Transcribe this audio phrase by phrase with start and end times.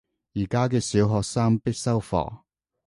[0.33, 2.39] 而家嘅小學生必修課